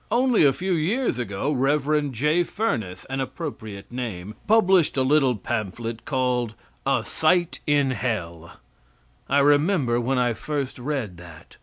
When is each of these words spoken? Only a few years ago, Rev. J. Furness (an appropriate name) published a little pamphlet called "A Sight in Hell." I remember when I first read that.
Only 0.09 0.43
a 0.43 0.51
few 0.51 0.73
years 0.73 1.19
ago, 1.19 1.51
Rev. 1.51 2.11
J. 2.11 2.41
Furness 2.41 3.05
(an 3.05 3.21
appropriate 3.21 3.91
name) 3.91 4.33
published 4.47 4.97
a 4.97 5.03
little 5.03 5.35
pamphlet 5.35 6.05
called 6.05 6.55
"A 6.87 7.05
Sight 7.05 7.59
in 7.67 7.91
Hell." 7.91 8.57
I 9.29 9.37
remember 9.37 10.01
when 10.01 10.17
I 10.17 10.33
first 10.33 10.79
read 10.79 11.17
that. 11.17 11.57